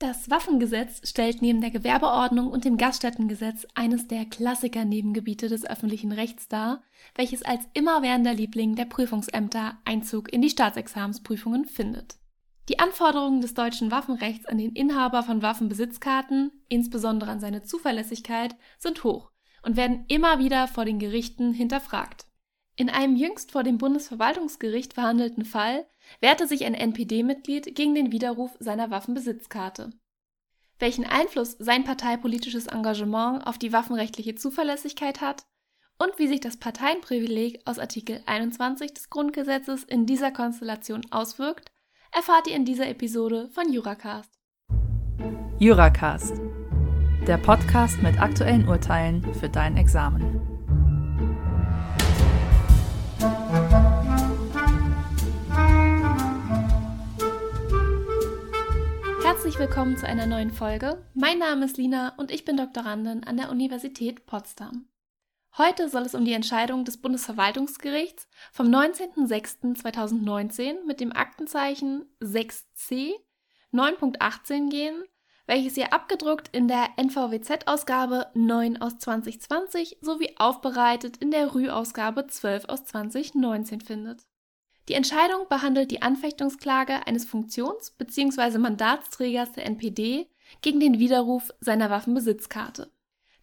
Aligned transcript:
Das 0.00 0.30
Waffengesetz 0.30 1.08
stellt 1.08 1.42
neben 1.42 1.60
der 1.60 1.72
Gewerbeordnung 1.72 2.52
und 2.52 2.64
dem 2.64 2.76
Gaststättengesetz 2.76 3.66
eines 3.74 4.06
der 4.06 4.26
Klassiker-Nebengebiete 4.26 5.48
des 5.48 5.66
öffentlichen 5.66 6.12
Rechts 6.12 6.46
dar, 6.46 6.84
welches 7.16 7.42
als 7.42 7.64
immerwährender 7.74 8.32
Liebling 8.32 8.76
der 8.76 8.84
Prüfungsämter 8.84 9.76
Einzug 9.84 10.32
in 10.32 10.40
die 10.40 10.50
Staatsexamensprüfungen 10.50 11.64
findet. 11.64 12.14
Die 12.68 12.78
Anforderungen 12.78 13.40
des 13.40 13.54
deutschen 13.54 13.90
Waffenrechts 13.90 14.46
an 14.46 14.58
den 14.58 14.70
Inhaber 14.70 15.24
von 15.24 15.42
Waffenbesitzkarten, 15.42 16.52
insbesondere 16.68 17.32
an 17.32 17.40
seine 17.40 17.64
Zuverlässigkeit, 17.64 18.54
sind 18.78 19.02
hoch 19.02 19.32
und 19.64 19.76
werden 19.76 20.04
immer 20.06 20.38
wieder 20.38 20.68
vor 20.68 20.84
den 20.84 21.00
Gerichten 21.00 21.52
hinterfragt. 21.52 22.26
In 22.76 22.88
einem 22.88 23.16
jüngst 23.16 23.50
vor 23.50 23.64
dem 23.64 23.78
Bundesverwaltungsgericht 23.78 24.94
verhandelten 24.94 25.44
Fall 25.44 25.86
wehrte 26.20 26.46
sich 26.46 26.64
ein 26.64 26.74
NPD-Mitglied 26.74 27.74
gegen 27.74 27.94
den 27.94 28.12
Widerruf 28.12 28.56
seiner 28.58 28.90
Waffenbesitzkarte. 28.90 29.90
Welchen 30.78 31.04
Einfluss 31.04 31.56
sein 31.58 31.84
parteipolitisches 31.84 32.66
Engagement 32.66 33.46
auf 33.46 33.58
die 33.58 33.72
waffenrechtliche 33.72 34.36
Zuverlässigkeit 34.36 35.20
hat 35.20 35.44
und 35.98 36.18
wie 36.18 36.28
sich 36.28 36.40
das 36.40 36.56
Parteienprivileg 36.56 37.62
aus 37.64 37.78
Artikel 37.78 38.20
21 38.26 38.94
des 38.94 39.10
Grundgesetzes 39.10 39.82
in 39.84 40.06
dieser 40.06 40.30
Konstellation 40.30 41.02
auswirkt, 41.10 41.72
erfahrt 42.12 42.46
ihr 42.46 42.54
in 42.54 42.64
dieser 42.64 42.88
Episode 42.88 43.48
von 43.52 43.72
Juracast. 43.72 44.30
Juracast, 45.58 46.34
der 47.26 47.38
Podcast 47.38 48.00
mit 48.00 48.20
aktuellen 48.20 48.68
Urteilen 48.68 49.34
für 49.34 49.48
dein 49.48 49.76
Examen. 49.76 50.57
Herzlich 59.48 59.66
willkommen 59.66 59.96
zu 59.96 60.06
einer 60.06 60.26
neuen 60.26 60.50
Folge. 60.50 61.02
Mein 61.14 61.38
Name 61.38 61.64
ist 61.64 61.78
Lina 61.78 62.12
und 62.18 62.30
ich 62.30 62.44
bin 62.44 62.58
Doktorandin 62.58 63.24
an 63.24 63.38
der 63.38 63.50
Universität 63.50 64.26
Potsdam. 64.26 64.90
Heute 65.56 65.88
soll 65.88 66.02
es 66.02 66.14
um 66.14 66.26
die 66.26 66.34
Entscheidung 66.34 66.84
des 66.84 66.98
Bundesverwaltungsgerichts 66.98 68.28
vom 68.52 68.66
19.06.2019 68.66 70.84
mit 70.86 71.00
dem 71.00 71.16
Aktenzeichen 71.16 72.04
6c 72.20 73.12
9.18 73.72 74.68
gehen, 74.68 75.02
welches 75.46 75.78
ihr 75.78 75.94
abgedruckt 75.94 76.54
in 76.54 76.68
der 76.68 76.90
NVWZ-Ausgabe 76.98 78.26
9 78.34 78.82
aus 78.82 78.98
2020 78.98 79.96
sowie 80.02 80.34
aufbereitet 80.36 81.16
in 81.16 81.30
der 81.30 81.54
Rü-Ausgabe 81.54 82.26
12 82.26 82.66
aus 82.66 82.84
2019 82.84 83.80
findet. 83.80 84.27
Die 84.88 84.94
Entscheidung 84.94 85.46
behandelt 85.48 85.90
die 85.90 86.00
Anfechtungsklage 86.00 87.06
eines 87.06 87.26
Funktions- 87.26 87.90
bzw. 87.90 88.56
Mandatsträgers 88.56 89.52
der 89.52 89.66
NPD 89.66 90.30
gegen 90.62 90.80
den 90.80 90.98
Widerruf 90.98 91.52
seiner 91.60 91.90
Waffenbesitzkarte. 91.90 92.90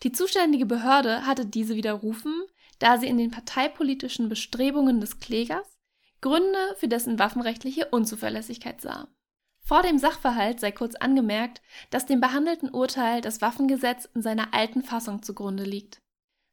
Die 0.01 0.11
zuständige 0.11 0.65
Behörde 0.65 1.25
hatte 1.27 1.45
diese 1.45 1.75
widerrufen, 1.75 2.33
da 2.79 2.97
sie 2.97 3.07
in 3.07 3.17
den 3.17 3.29
parteipolitischen 3.29 4.27
Bestrebungen 4.27 4.99
des 4.99 5.19
Klägers 5.19 5.77
Gründe 6.21 6.75
für 6.77 6.87
dessen 6.87 7.19
waffenrechtliche 7.19 7.89
Unzuverlässigkeit 7.89 8.81
sah. 8.81 9.07
Vor 9.59 9.83
dem 9.83 9.99
Sachverhalt 9.99 10.59
sei 10.59 10.71
kurz 10.71 10.95
angemerkt, 10.95 11.61
dass 11.91 12.07
dem 12.07 12.19
behandelten 12.19 12.69
Urteil 12.69 13.21
das 13.21 13.41
Waffengesetz 13.41 14.09
in 14.15 14.23
seiner 14.23 14.53
alten 14.53 14.81
Fassung 14.81 15.21
zugrunde 15.21 15.63
liegt. 15.63 16.01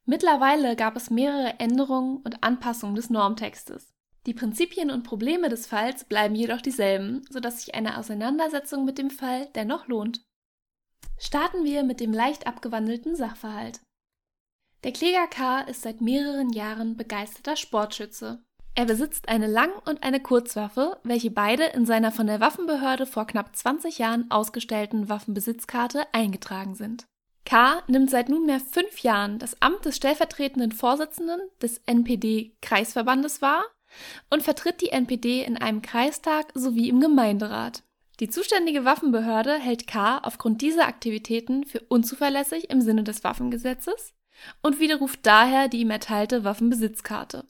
Mittlerweile 0.05 0.77
gab 0.77 0.97
es 0.97 1.11
mehrere 1.11 1.59
Änderungen 1.59 2.19
und 2.19 2.43
Anpassungen 2.43 2.95
des 2.95 3.09
Normtextes. 3.09 3.95
Die 4.27 4.34
Prinzipien 4.34 4.91
und 4.91 5.03
Probleme 5.03 5.48
des 5.48 5.67
Falls 5.67 6.05
bleiben 6.05 6.34
jedoch 6.34 6.61
dieselben, 6.61 7.25
sodass 7.28 7.62
sich 7.62 7.75
eine 7.75 7.98
Auseinandersetzung 7.98 8.84
mit 8.84 8.98
dem 8.98 9.11
Fall 9.11 9.48
dennoch 9.55 9.89
lohnt. 9.89 10.25
Starten 11.19 11.64
wir 11.64 11.83
mit 11.83 12.01
dem 12.01 12.12
leicht 12.12 12.47
abgewandelten 12.47 13.17
Sachverhalt. 13.17 13.81
Der 14.84 14.92
Kläger 14.92 15.27
K. 15.29 15.61
ist 15.62 15.83
seit 15.83 16.01
mehreren 16.01 16.51
Jahren 16.51 16.97
begeisterter 16.97 17.56
Sportschütze. 17.56 18.42
Er 18.74 18.86
besitzt 18.86 19.29
eine 19.29 19.46
Lang- 19.48 19.79
und 19.86 20.02
eine 20.02 20.20
Kurzwaffe, 20.20 20.98
welche 21.05 21.30
beide 21.30 21.64
in 21.64 21.85
seiner 21.85 22.11
von 22.11 22.27
der 22.27 22.41
Waffenbehörde 22.41 23.07
vor 23.07 23.27
knapp 23.27 23.55
20 23.55 23.98
Jahren 23.98 24.30
ausgestellten 24.30 25.08
Waffenbesitzkarte 25.08 26.07
eingetragen 26.13 26.75
sind. 26.75 27.07
K. 27.45 27.83
nimmt 27.86 28.11
seit 28.11 28.29
nunmehr 28.29 28.61
fünf 28.61 29.01
Jahren 29.01 29.39
das 29.39 29.61
Amt 29.61 29.85
des 29.85 29.96
stellvertretenden 29.96 30.73
Vorsitzenden 30.73 31.41
des 31.61 31.79
NPD-Kreisverbandes 31.86 33.42
wahr 33.42 33.64
und 34.30 34.42
vertritt 34.42 34.80
die 34.80 34.91
NPD 34.91 35.45
in 35.45 35.57
einem 35.57 35.83
Kreistag 35.83 36.53
sowie 36.55 36.89
im 36.89 37.01
Gemeinderat. 37.01 37.83
Die 38.20 38.29
zuständige 38.29 38.85
Waffenbehörde 38.85 39.58
hält 39.58 39.86
K. 39.86 40.19
aufgrund 40.19 40.63
dieser 40.63 40.86
Aktivitäten 40.86 41.64
für 41.64 41.80
unzuverlässig 41.80 42.70
im 42.70 42.81
Sinne 42.81 43.05
des 43.05 43.25
Waffengesetzes 43.25 44.14
und 44.63 44.81
widerruft 44.81 45.20
daher 45.25 45.69
die 45.69 45.81
ihm 45.81 45.91
erteilte 45.91 46.45
Waffenbesitzkarte. 46.45 47.45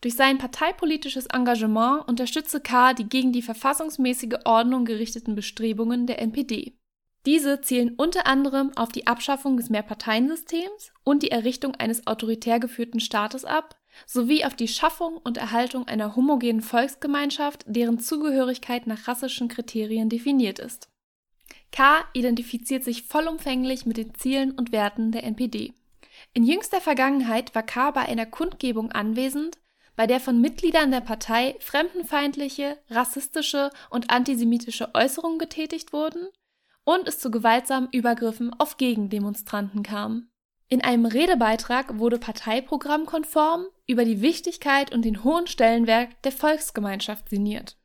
Durch 0.00 0.14
sein 0.16 0.38
parteipolitisches 0.38 1.26
Engagement 1.26 2.08
unterstütze 2.08 2.60
K. 2.60 2.92
die 2.92 3.08
gegen 3.08 3.32
die 3.32 3.42
verfassungsmäßige 3.42 4.38
Ordnung 4.44 4.84
gerichteten 4.84 5.34
Bestrebungen 5.34 6.06
der 6.06 6.20
NPD. 6.20 6.76
Diese 7.24 7.60
zielen 7.60 7.94
unter 7.96 8.26
anderem 8.26 8.72
auf 8.76 8.90
die 8.90 9.06
Abschaffung 9.06 9.56
des 9.56 9.70
Mehrparteiensystems 9.70 10.92
und 11.04 11.22
die 11.22 11.30
Errichtung 11.30 11.76
eines 11.76 12.06
autoritär 12.08 12.58
geführten 12.58 12.98
Staates 12.98 13.44
ab, 13.44 13.76
sowie 14.06 14.44
auf 14.44 14.54
die 14.54 14.68
Schaffung 14.68 15.18
und 15.18 15.36
Erhaltung 15.36 15.86
einer 15.86 16.16
homogenen 16.16 16.62
Volksgemeinschaft, 16.62 17.64
deren 17.66 17.98
Zugehörigkeit 17.98 18.86
nach 18.86 19.08
rassischen 19.08 19.48
Kriterien 19.48 20.08
definiert 20.08 20.58
ist. 20.58 20.88
K. 21.70 22.04
identifiziert 22.12 22.84
sich 22.84 23.04
vollumfänglich 23.04 23.86
mit 23.86 23.96
den 23.96 24.14
Zielen 24.14 24.52
und 24.52 24.72
Werten 24.72 25.12
der 25.12 25.24
NPD. 25.24 25.72
In 26.34 26.44
jüngster 26.44 26.80
Vergangenheit 26.80 27.54
war 27.54 27.62
K. 27.62 27.90
bei 27.90 28.02
einer 28.02 28.26
Kundgebung 28.26 28.92
anwesend, 28.92 29.58
bei 29.96 30.06
der 30.06 30.20
von 30.20 30.40
Mitgliedern 30.40 30.90
der 30.90 31.00
Partei 31.00 31.56
fremdenfeindliche, 31.60 32.78
rassistische 32.90 33.70
und 33.90 34.10
antisemitische 34.10 34.94
Äußerungen 34.94 35.38
getätigt 35.38 35.92
wurden 35.92 36.28
und 36.84 37.06
es 37.06 37.18
zu 37.18 37.30
gewaltsamen 37.30 37.88
Übergriffen 37.92 38.52
auf 38.58 38.76
Gegendemonstranten 38.76 39.82
kam. 39.82 40.28
In 40.72 40.80
einem 40.80 41.04
Redebeitrag 41.04 41.98
wurde 41.98 42.16
parteiprogrammkonform 42.16 43.66
über 43.86 44.06
die 44.06 44.22
Wichtigkeit 44.22 44.90
und 44.90 45.04
den 45.04 45.22
hohen 45.22 45.46
Stellenwert 45.46 46.08
der 46.24 46.32
Volksgemeinschaft 46.32 47.28
sinniert. 47.28 47.76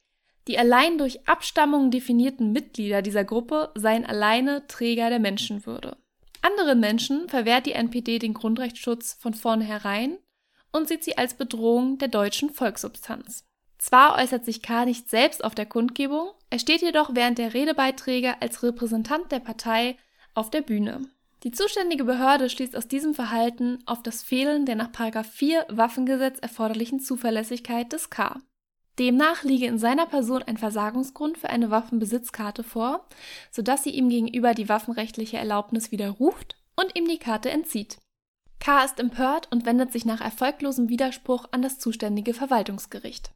Die 0.47 0.57
allein 0.57 0.97
durch 0.97 1.27
Abstammung 1.27 1.91
definierten 1.91 2.53
Mitglieder 2.53 3.01
dieser 3.01 3.25
Gruppe 3.25 3.73
seien 3.75 4.05
alleine 4.05 4.67
Träger 4.67 5.09
der 5.09 5.19
Menschenwürde. 5.19 5.97
Anderen 6.41 6.79
Menschen 6.79 7.27
verwehrt 7.27 7.65
die 7.65 7.73
NPD 7.73 8.19
den 8.19 8.33
Grundrechtsschutz 8.33 9.17
von 9.19 9.33
vornherein 9.33 10.17
und 10.71 10.87
sieht 10.87 11.03
sie 11.03 11.17
als 11.17 11.33
Bedrohung 11.33 11.97
der 11.97 12.07
deutschen 12.07 12.51
Volkssubstanz. 12.51 13.43
Zwar 13.79 14.17
äußert 14.17 14.45
sich 14.45 14.61
K. 14.61 14.85
nicht 14.85 15.09
selbst 15.09 15.43
auf 15.43 15.55
der 15.55 15.65
Kundgebung, 15.65 16.29
er 16.49 16.59
steht 16.59 16.81
jedoch 16.81 17.09
während 17.13 17.37
der 17.37 17.53
Redebeiträge 17.53 18.41
als 18.41 18.63
Repräsentant 18.63 19.29
der 19.33 19.41
Partei 19.41 19.97
auf 20.33 20.49
der 20.49 20.61
Bühne. 20.61 21.09
Die 21.47 21.53
zuständige 21.53 22.03
Behörde 22.03 22.49
schließt 22.49 22.75
aus 22.75 22.89
diesem 22.89 23.13
Verhalten 23.13 23.79
auf 23.85 24.03
das 24.03 24.21
Fehlen 24.21 24.65
der 24.65 24.75
nach 24.75 24.89
4 24.91 25.65
Waffengesetz 25.69 26.39
erforderlichen 26.39 26.99
Zuverlässigkeit 26.99 27.93
des 27.93 28.09
K. 28.09 28.41
Demnach 28.99 29.45
liege 29.45 29.65
in 29.65 29.77
seiner 29.77 30.07
Person 30.07 30.43
ein 30.43 30.57
Versagungsgrund 30.57 31.37
für 31.37 31.49
eine 31.49 31.71
Waffenbesitzkarte 31.71 32.63
vor, 32.63 33.07
sodass 33.49 33.85
sie 33.85 33.91
ihm 33.91 34.09
gegenüber 34.09 34.53
die 34.53 34.67
waffenrechtliche 34.67 35.37
Erlaubnis 35.37 35.89
widerruft 35.89 36.57
und 36.75 36.97
ihm 36.97 37.07
die 37.07 37.17
Karte 37.17 37.49
entzieht. 37.49 37.97
K. 38.59 38.83
ist 38.83 38.99
empört 38.99 39.49
und 39.49 39.65
wendet 39.65 39.93
sich 39.93 40.03
nach 40.03 40.19
erfolglosem 40.19 40.89
Widerspruch 40.89 41.45
an 41.51 41.61
das 41.61 41.79
zuständige 41.79 42.33
Verwaltungsgericht. 42.33 43.31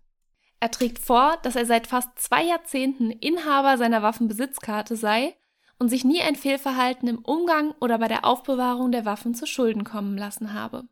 Er 0.59 0.69
trägt 0.69 0.99
vor, 0.99 1.37
dass 1.43 1.55
er 1.55 1.65
seit 1.65 1.87
fast 1.87 2.09
zwei 2.19 2.43
Jahrzehnten 2.43 3.09
Inhaber 3.09 3.77
seiner 3.77 4.01
Waffenbesitzkarte 4.01 4.97
sei 4.97 5.37
und 5.81 5.89
sich 5.89 6.05
nie 6.05 6.21
ein 6.21 6.35
Fehlverhalten 6.35 7.07
im 7.07 7.17
Umgang 7.17 7.73
oder 7.79 7.97
bei 7.97 8.07
der 8.07 8.23
Aufbewahrung 8.23 8.91
der 8.91 9.03
Waffen 9.03 9.33
zu 9.33 9.47
Schulden 9.47 9.83
kommen 9.83 10.15
lassen 10.15 10.53
habe. 10.53 10.83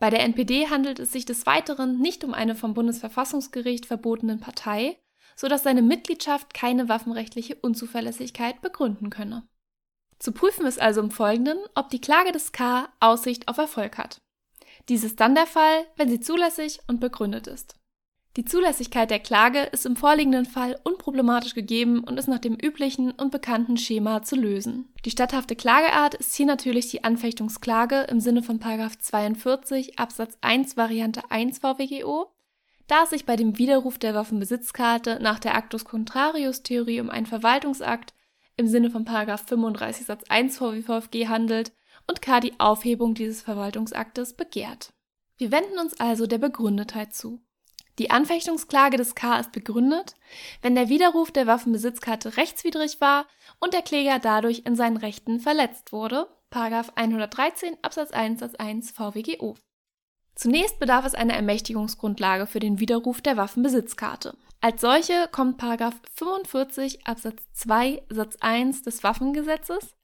Bei 0.00 0.10
der 0.10 0.24
NPD 0.24 0.68
handelt 0.68 0.98
es 0.98 1.12
sich 1.12 1.26
des 1.26 1.46
Weiteren 1.46 2.00
nicht 2.00 2.24
um 2.24 2.34
eine 2.34 2.56
vom 2.56 2.74
Bundesverfassungsgericht 2.74 3.86
verbotene 3.86 4.36
Partei, 4.36 4.98
so 5.36 5.46
dass 5.46 5.62
seine 5.62 5.80
Mitgliedschaft 5.80 6.54
keine 6.54 6.88
waffenrechtliche 6.88 7.54
Unzuverlässigkeit 7.54 8.60
begründen 8.62 9.10
könne. 9.10 9.46
Zu 10.18 10.32
prüfen 10.32 10.66
ist 10.66 10.80
also 10.80 11.02
im 11.02 11.12
Folgenden, 11.12 11.58
ob 11.76 11.90
die 11.90 12.00
Klage 12.00 12.32
des 12.32 12.50
K 12.50 12.88
Aussicht 12.98 13.46
auf 13.46 13.58
Erfolg 13.58 13.96
hat. 13.96 14.22
Dies 14.88 15.04
ist 15.04 15.20
dann 15.20 15.36
der 15.36 15.46
Fall, 15.46 15.86
wenn 15.94 16.08
sie 16.08 16.18
zulässig 16.18 16.80
und 16.88 16.98
begründet 16.98 17.46
ist. 17.46 17.75
Die 18.36 18.44
Zulässigkeit 18.44 19.10
der 19.10 19.18
Klage 19.18 19.60
ist 19.60 19.86
im 19.86 19.96
vorliegenden 19.96 20.44
Fall 20.44 20.78
unproblematisch 20.84 21.54
gegeben 21.54 22.04
und 22.04 22.18
ist 22.18 22.28
nach 22.28 22.38
dem 22.38 22.54
üblichen 22.54 23.10
und 23.12 23.30
bekannten 23.30 23.78
Schema 23.78 24.22
zu 24.22 24.36
lösen. 24.36 24.92
Die 25.06 25.10
statthafte 25.10 25.56
Klageart 25.56 26.16
ist 26.16 26.34
hier 26.34 26.44
natürlich 26.44 26.90
die 26.90 27.02
Anfechtungsklage 27.02 28.02
im 28.10 28.20
Sinne 28.20 28.42
von 28.42 28.60
42 28.60 29.98
Absatz 29.98 30.36
1 30.42 30.76
Variante 30.76 31.30
1 31.30 31.60
VWGO, 31.60 32.30
da 32.88 33.04
es 33.04 33.10
sich 33.10 33.24
bei 33.24 33.36
dem 33.36 33.56
Widerruf 33.56 33.96
der 33.96 34.14
Waffenbesitzkarte 34.14 35.18
nach 35.22 35.38
der 35.38 35.54
Actus 35.54 35.86
Contrarius 35.86 36.62
Theorie 36.62 37.00
um 37.00 37.08
einen 37.08 37.26
Verwaltungsakt 37.26 38.12
im 38.58 38.66
Sinne 38.66 38.90
von 38.90 39.06
35 39.06 40.04
Satz 40.04 40.24
1 40.28 40.58
VWVFG 40.58 41.28
handelt 41.28 41.72
und 42.06 42.20
K 42.20 42.40
die 42.40 42.60
Aufhebung 42.60 43.14
dieses 43.14 43.40
Verwaltungsaktes 43.40 44.34
begehrt. 44.34 44.92
Wir 45.38 45.50
wenden 45.52 45.78
uns 45.78 45.98
also 45.98 46.26
der 46.26 46.38
Begründetheit 46.38 47.14
zu. 47.14 47.40
Die 47.98 48.10
Anfechtungsklage 48.10 48.98
des 48.98 49.14
K 49.14 49.38
ist 49.38 49.52
begründet, 49.52 50.16
wenn 50.60 50.74
der 50.74 50.88
Widerruf 50.88 51.30
der 51.30 51.46
Waffenbesitzkarte 51.46 52.36
rechtswidrig 52.36 53.00
war 53.00 53.26
und 53.58 53.72
der 53.72 53.82
Kläger 53.82 54.18
dadurch 54.18 54.62
in 54.66 54.76
seinen 54.76 54.98
Rechten 54.98 55.40
verletzt 55.40 55.92
wurde, 55.92 56.28
113 56.50 57.76
Absatz 57.82 58.10
1 58.10 58.40
Satz 58.40 58.54
1 58.54 58.90
VWGO. 58.90 59.56
Zunächst 60.34 60.78
bedarf 60.78 61.06
es 61.06 61.14
einer 61.14 61.34
Ermächtigungsgrundlage 61.34 62.46
für 62.46 62.60
den 62.60 62.78
Widerruf 62.80 63.22
der 63.22 63.38
Waffenbesitzkarte. 63.38 64.36
Als 64.60 64.80
solche 64.82 65.28
kommt 65.32 65.60
45 65.60 67.06
Absatz 67.06 67.42
2 67.54 68.02
Satz 68.10 68.36
1 68.40 68.82
des 68.82 69.02
Waffengesetzes 69.02 69.94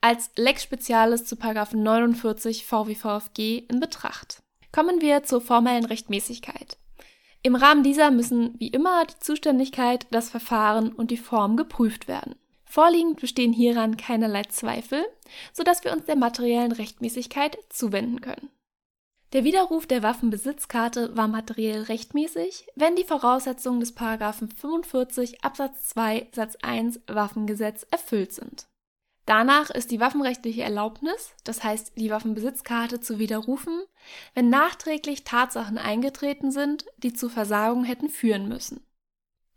als 0.00 0.30
Lex 0.36 0.64
Spezialis 0.64 1.24
zu 1.24 1.36
49 1.36 2.66
VWVFG 2.66 3.66
in 3.68 3.80
Betracht. 3.80 4.42
Kommen 4.72 5.00
wir 5.00 5.22
zur 5.22 5.40
formellen 5.40 5.84
Rechtmäßigkeit. 5.84 6.76
Im 7.44 7.56
Rahmen 7.56 7.82
dieser 7.82 8.12
müssen 8.12 8.54
wie 8.58 8.68
immer 8.68 9.04
die 9.04 9.18
Zuständigkeit, 9.18 10.06
das 10.12 10.30
Verfahren 10.30 10.92
und 10.92 11.10
die 11.10 11.16
Form 11.16 11.56
geprüft 11.56 12.06
werden. 12.06 12.36
Vorliegend 12.64 13.20
bestehen 13.20 13.52
hieran 13.52 13.96
keinerlei 13.96 14.44
Zweifel, 14.44 15.04
sodass 15.52 15.82
wir 15.82 15.92
uns 15.92 16.06
der 16.06 16.16
materiellen 16.16 16.72
Rechtmäßigkeit 16.72 17.58
zuwenden 17.68 18.20
können. 18.20 18.50
Der 19.32 19.44
Widerruf 19.44 19.86
der 19.86 20.02
Waffenbesitzkarte 20.02 21.16
war 21.16 21.26
materiell 21.26 21.82
rechtmäßig, 21.82 22.66
wenn 22.76 22.96
die 22.96 23.04
Voraussetzungen 23.04 23.80
des 23.80 23.92
45 23.92 25.42
Absatz 25.42 25.88
2 25.88 26.28
Satz 26.32 26.56
1 26.62 27.00
Waffengesetz 27.08 27.86
erfüllt 27.90 28.32
sind. 28.32 28.68
Danach 29.24 29.70
ist 29.70 29.92
die 29.92 30.00
waffenrechtliche 30.00 30.62
Erlaubnis, 30.62 31.34
das 31.44 31.62
heißt 31.62 31.92
die 31.96 32.10
Waffenbesitzkarte, 32.10 33.00
zu 33.00 33.18
widerrufen, 33.20 33.82
wenn 34.34 34.50
nachträglich 34.50 35.22
Tatsachen 35.22 35.78
eingetreten 35.78 36.50
sind, 36.50 36.86
die 36.96 37.12
zu 37.12 37.28
Versagung 37.28 37.84
hätten 37.84 38.08
führen 38.08 38.48
müssen. 38.48 38.84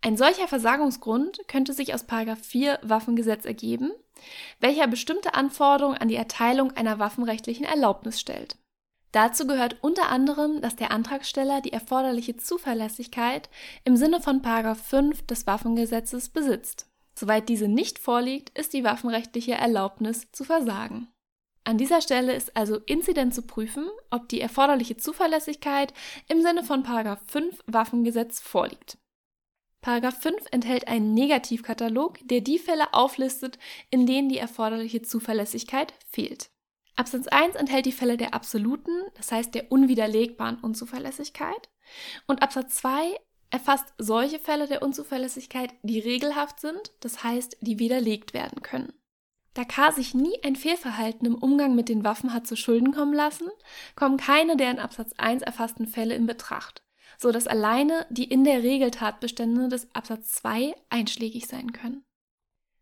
Ein 0.02 0.16
solcher 0.16 0.46
Versagungsgrund 0.46 1.40
könnte 1.48 1.72
sich 1.72 1.92
aus 1.94 2.04
4 2.04 2.78
Waffengesetz 2.82 3.44
ergeben, 3.44 3.90
welcher 4.60 4.86
bestimmte 4.86 5.34
Anforderungen 5.34 5.98
an 5.98 6.06
die 6.06 6.14
Erteilung 6.14 6.70
einer 6.72 7.00
waffenrechtlichen 7.00 7.64
Erlaubnis 7.64 8.20
stellt. 8.20 8.56
Dazu 9.10 9.46
gehört 9.48 9.78
unter 9.82 10.10
anderem, 10.10 10.60
dass 10.60 10.76
der 10.76 10.92
Antragsteller 10.92 11.60
die 11.60 11.72
erforderliche 11.72 12.36
Zuverlässigkeit 12.36 13.48
im 13.82 13.96
Sinne 13.96 14.20
von 14.20 14.42
5 14.42 15.26
des 15.26 15.46
Waffengesetzes 15.46 16.28
besitzt. 16.28 16.86
Soweit 17.18 17.48
diese 17.48 17.68
nicht 17.68 17.98
vorliegt, 17.98 18.56
ist 18.58 18.72
die 18.72 18.84
waffenrechtliche 18.84 19.54
Erlaubnis 19.54 20.30
zu 20.32 20.44
versagen. 20.44 21.08
An 21.64 21.78
dieser 21.78 22.00
Stelle 22.00 22.34
ist 22.34 22.56
also 22.56 22.76
inzident 22.76 23.34
zu 23.34 23.42
prüfen, 23.42 23.88
ob 24.10 24.28
die 24.28 24.40
erforderliche 24.40 24.96
Zuverlässigkeit 24.96 25.92
im 26.28 26.42
Sinne 26.42 26.62
von 26.62 26.84
5 26.84 27.64
Waffengesetz 27.66 28.40
vorliegt. 28.40 28.98
5 29.82 30.46
enthält 30.52 30.88
einen 30.88 31.14
Negativkatalog, 31.14 32.18
der 32.24 32.40
die 32.40 32.58
Fälle 32.58 32.92
auflistet, 32.92 33.58
in 33.90 34.06
denen 34.06 34.28
die 34.28 34.38
erforderliche 34.38 35.02
Zuverlässigkeit 35.02 35.94
fehlt. 36.08 36.50
Absatz 36.96 37.28
1 37.28 37.56
enthält 37.56 37.86
die 37.86 37.92
Fälle 37.92 38.16
der 38.16 38.32
absoluten, 38.32 39.02
das 39.14 39.30
heißt 39.32 39.54
der 39.54 39.70
unwiderlegbaren 39.70 40.60
Unzuverlässigkeit. 40.60 41.68
Und 42.26 42.42
Absatz 42.42 42.76
2 42.76 43.16
erfasst 43.50 43.94
solche 43.98 44.38
Fälle 44.38 44.66
der 44.66 44.82
Unzuverlässigkeit, 44.82 45.72
die 45.82 45.98
regelhaft 45.98 46.60
sind, 46.60 46.92
das 47.00 47.22
heißt, 47.22 47.58
die 47.60 47.78
widerlegt 47.78 48.34
werden 48.34 48.62
können. 48.62 48.92
Da 49.54 49.64
K 49.64 49.90
sich 49.90 50.12
nie 50.12 50.38
ein 50.44 50.54
Fehlverhalten 50.54 51.26
im 51.26 51.34
Umgang 51.34 51.74
mit 51.74 51.88
den 51.88 52.04
Waffen 52.04 52.34
hat 52.34 52.46
zu 52.46 52.56
Schulden 52.56 52.92
kommen 52.92 53.14
lassen, 53.14 53.48
kommen 53.94 54.18
keine 54.18 54.56
der 54.58 54.70
in 54.70 54.78
Absatz 54.78 55.12
1 55.16 55.42
erfassten 55.42 55.86
Fälle 55.86 56.14
in 56.14 56.26
Betracht, 56.26 56.82
so 57.16 57.32
dass 57.32 57.46
alleine 57.46 58.06
die 58.10 58.24
in 58.24 58.44
der 58.44 58.62
Regel 58.62 58.90
Tatbestände 58.90 59.68
des 59.68 59.88
Absatz 59.94 60.34
2 60.34 60.74
einschlägig 60.90 61.46
sein 61.46 61.72
können. 61.72 62.04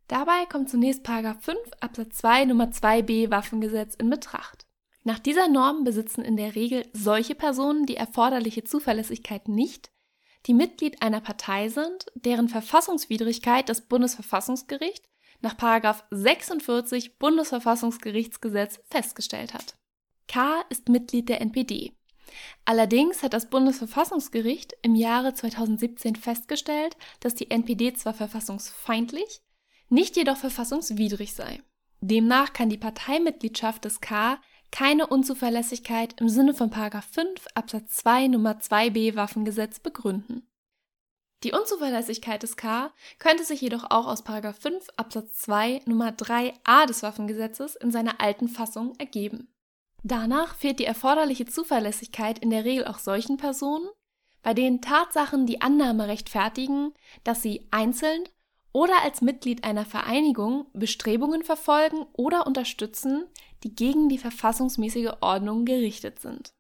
Dabei 0.09 0.47
kommt 0.47 0.69
zunächst 0.69 1.07
5 1.07 1.57
Absatz 1.81 2.19
2 2.19 2.47
Nummer 2.47 2.67
2b 2.67 3.31
Waffengesetz 3.31 3.95
in 3.95 4.11
Betracht. 4.11 4.67
Nach 5.05 5.19
dieser 5.19 5.49
Norm 5.49 5.85
besitzen 5.85 6.23
in 6.23 6.37
der 6.37 6.55
Regel 6.57 6.87
solche 6.93 7.35
Personen 7.35 7.87
die 7.87 7.97
erforderliche 7.97 8.65
Zuverlässigkeit 8.65 9.49
nicht, 9.49 9.93
die 10.47 10.55
Mitglied 10.55 11.03
einer 11.03 11.21
Partei 11.21 11.69
sind, 11.69 12.07
deren 12.15 12.49
Verfassungswidrigkeit 12.49 13.69
das 13.69 13.83
Bundesverfassungsgericht 13.83 15.09
nach 15.41 15.57
46 16.11 17.19
Bundesverfassungsgerichtsgesetz 17.19 18.81
festgestellt 18.91 19.55
hat. 19.55 19.77
K 20.27 20.63
ist 20.71 20.89
Mitglied 20.89 21.29
der 21.29 21.41
NPD. 21.41 21.93
Allerdings 22.65 23.23
hat 23.23 23.35
das 23.35 23.51
Bundesverfassungsgericht 23.51 24.75
im 24.83 24.95
Jahre 24.95 25.35
2017 25.35 26.17
festgestellt, 26.17 26.97
dass 27.21 27.35
die 27.35 27.51
NPD 27.51 27.93
zwar 27.95 28.15
verfassungsfeindlich, 28.15 29.43
nicht 29.89 30.17
jedoch 30.17 30.39
verfassungswidrig 30.39 31.35
sei. 31.35 31.63
Demnach 32.01 32.53
kann 32.53 32.69
die 32.69 32.79
Parteimitgliedschaft 32.79 33.85
des 33.85 34.01
K 34.01 34.41
keine 34.71 35.07
Unzuverlässigkeit 35.07 36.21
im 36.21 36.29
Sinne 36.29 36.55
von 36.55 36.71
5 36.71 37.47
Absatz 37.55 37.97
2 37.97 38.29
Nummer 38.29 38.59
2b 38.59 39.17
Waffengesetz 39.17 39.81
begründen. 39.81 40.47
Die 41.45 41.53
Unzuverlässigkeit 41.53 42.43
des 42.43 42.57
K 42.57 42.91
könnte 43.19 43.45
sich 43.45 43.61
jedoch 43.61 43.85
auch 43.91 44.07
aus 44.07 44.23
5 44.23 44.89
Absatz 44.97 45.43
2 45.43 45.83
Nummer 45.85 46.11
3a 46.11 46.87
des 46.87 47.03
Waffengesetzes 47.03 47.77
in 47.77 47.93
seiner 47.93 48.21
alten 48.21 48.49
Fassung 48.49 48.95
ergeben. 48.99 49.55
Danach 50.03 50.55
fehlt 50.55 50.79
die 50.79 50.87
erforderliche 50.87 51.45
Zuverlässigkeit 51.45 52.39
in 52.39 52.51
der 52.51 52.65
Regel 52.65 52.87
auch 52.87 52.99
solchen 52.99 53.37
Personen, 53.37 53.89
bei 54.43 54.55
denen 54.55 54.81
Tatsachen 54.81 55.47
die 55.47 55.61
Annahme 55.61 56.09
rechtfertigen, 56.09 56.93
dass 57.25 57.43
sie 57.43 57.67
einzeln 57.71 58.25
oder 58.73 59.03
als 59.03 59.21
Mitglied 59.21 59.65
einer 59.65 59.85
Vereinigung 59.85 60.67
Bestrebungen 60.73 61.43
verfolgen 61.43 62.07
oder 62.13 62.47
unterstützen, 62.47 63.25
die 63.65 63.75
gegen 63.75 64.09
die 64.09 64.19
verfassungsmäßige 64.19 65.15
Ordnung 65.21 65.65
gerichtet 65.65 66.21
sind. 66.21 66.53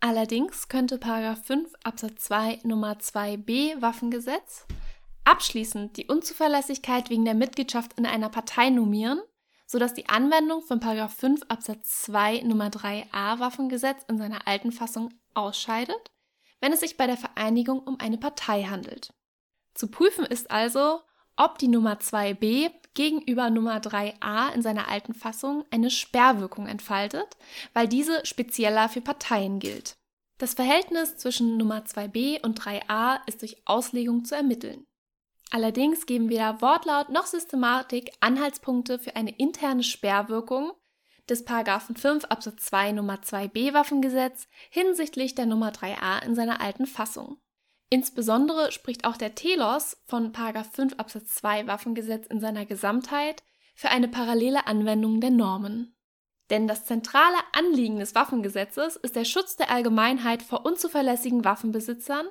Allerdings 0.00 0.68
könnte 0.68 0.98
5 0.98 1.72
Absatz 1.82 2.24
2 2.24 2.60
Nummer 2.62 2.94
2b 2.94 3.82
Waffengesetz 3.82 4.66
abschließend 5.24 5.96
die 5.98 6.06
Unzuverlässigkeit 6.06 7.10
wegen 7.10 7.26
der 7.26 7.34
Mitgliedschaft 7.34 7.98
in 7.98 8.06
einer 8.06 8.30
Partei 8.30 8.70
normieren, 8.70 9.20
sodass 9.66 9.92
die 9.92 10.08
Anwendung 10.08 10.62
von 10.62 10.80
5 10.80 11.42
Absatz 11.48 12.02
2 12.02 12.40
Nummer 12.42 12.68
3a 12.68 13.38
Waffengesetz 13.38 14.04
in 14.08 14.16
seiner 14.16 14.46
alten 14.46 14.72
Fassung 14.72 15.12
ausscheidet, 15.34 16.10
wenn 16.60 16.72
es 16.72 16.80
sich 16.80 16.96
bei 16.96 17.06
der 17.06 17.18
Vereinigung 17.18 17.80
um 17.80 17.98
eine 18.00 18.16
Partei 18.16 18.62
handelt. 18.64 19.12
Zu 19.74 19.88
prüfen 19.88 20.24
ist 20.24 20.50
also, 20.50 21.00
ob 21.36 21.58
die 21.58 21.68
Nummer 21.68 21.96
2b 21.96 22.70
gegenüber 22.98 23.48
Nummer 23.48 23.78
3a 23.78 24.52
in 24.54 24.60
seiner 24.60 24.88
alten 24.88 25.14
Fassung 25.14 25.64
eine 25.70 25.88
Sperrwirkung 25.88 26.66
entfaltet, 26.66 27.36
weil 27.72 27.86
diese 27.86 28.26
spezieller 28.26 28.88
für 28.88 29.00
Parteien 29.00 29.60
gilt. 29.60 29.96
Das 30.38 30.54
Verhältnis 30.54 31.16
zwischen 31.16 31.56
Nummer 31.56 31.84
2b 31.84 32.44
und 32.44 32.60
3a 32.60 33.20
ist 33.26 33.42
durch 33.42 33.62
Auslegung 33.66 34.24
zu 34.24 34.34
ermitteln. 34.34 34.84
Allerdings 35.52 36.06
geben 36.06 36.28
weder 36.28 36.60
Wortlaut 36.60 37.08
noch 37.08 37.26
Systematik 37.26 38.10
Anhaltspunkte 38.18 38.98
für 38.98 39.14
eine 39.14 39.30
interne 39.30 39.84
Sperrwirkung 39.84 40.72
des 41.28 41.44
5 41.44 42.24
Absatz 42.24 42.66
2 42.66 42.92
Nummer 42.92 43.20
2b 43.20 43.74
Waffengesetz 43.74 44.48
hinsichtlich 44.70 45.36
der 45.36 45.46
Nummer 45.46 45.70
3a 45.70 46.24
in 46.24 46.34
seiner 46.34 46.60
alten 46.60 46.86
Fassung. 46.86 47.38
Insbesondere 47.90 48.70
spricht 48.70 49.06
auch 49.06 49.16
der 49.16 49.34
Telos 49.34 49.96
von 50.06 50.32
5 50.34 50.94
Absatz 50.98 51.34
2 51.36 51.66
Waffengesetz 51.66 52.26
in 52.26 52.40
seiner 52.40 52.66
Gesamtheit 52.66 53.42
für 53.74 53.88
eine 53.88 54.08
parallele 54.08 54.66
Anwendung 54.66 55.20
der 55.20 55.30
Normen. 55.30 55.94
Denn 56.50 56.66
das 56.66 56.84
zentrale 56.84 57.36
Anliegen 57.52 57.98
des 57.98 58.14
Waffengesetzes 58.14 58.96
ist 58.96 59.16
der 59.16 59.24
Schutz 59.24 59.56
der 59.56 59.70
Allgemeinheit 59.70 60.42
vor 60.42 60.64
unzuverlässigen 60.64 61.44
Waffenbesitzern 61.44 62.26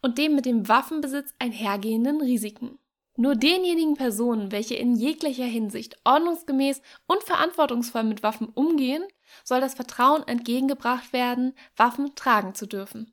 und 0.00 0.18
dem 0.18 0.34
mit 0.34 0.46
dem 0.46 0.68
Waffenbesitz 0.68 1.34
einhergehenden 1.38 2.20
Risiken. 2.20 2.78
Nur 3.16 3.34
denjenigen 3.34 3.94
Personen, 3.94 4.52
welche 4.52 4.76
in 4.76 4.94
jeglicher 4.94 5.44
Hinsicht 5.44 5.96
ordnungsgemäß 6.04 6.80
und 7.06 7.22
verantwortungsvoll 7.24 8.04
mit 8.04 8.22
Waffen 8.22 8.48
umgehen, 8.48 9.02
soll 9.44 9.60
das 9.60 9.74
Vertrauen 9.74 10.26
entgegengebracht 10.26 11.12
werden, 11.12 11.54
Waffen 11.76 12.14
tragen 12.14 12.54
zu 12.54 12.66
dürfen. 12.66 13.12